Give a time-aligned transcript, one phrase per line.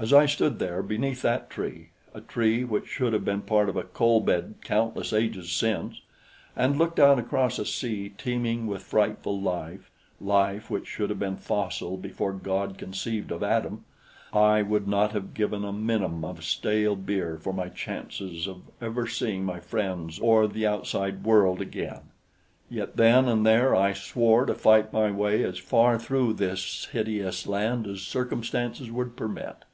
[0.00, 3.74] As I stood there beneath that tree a tree which should have been part of
[3.76, 6.00] a coal bed countless ages since
[6.54, 11.34] and looked out across a sea teeming with frightful life life which should have been
[11.34, 13.84] fossil before God conceived of Adam
[14.32, 19.08] I would not have given a minim of stale beer for my chances of ever
[19.08, 22.02] seeing my friends or the outside world again;
[22.70, 27.48] yet then and there I swore to fight my way as far through this hideous
[27.48, 29.64] land as circumstances would permit.